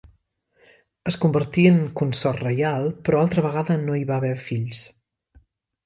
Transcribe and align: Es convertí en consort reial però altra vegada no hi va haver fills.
Es 1.11 1.17
convertí 1.25 1.65
en 1.73 1.77
consort 2.01 2.43
reial 2.47 2.91
però 3.09 3.21
altra 3.27 3.45
vegada 3.49 3.79
no 3.87 3.99
hi 4.01 4.05
va 4.13 4.21
haver 4.21 4.37
fills. 4.49 4.85